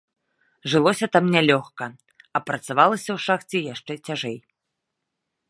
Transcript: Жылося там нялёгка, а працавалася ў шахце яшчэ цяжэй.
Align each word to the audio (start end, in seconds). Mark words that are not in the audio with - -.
Жылося 0.71 1.09
там 1.15 1.25
нялёгка, 1.35 1.85
а 2.39 2.41
працавалася 2.47 3.07
ў 3.17 3.19
шахце 3.27 3.57
яшчэ 3.75 3.93
цяжэй. 4.05 4.37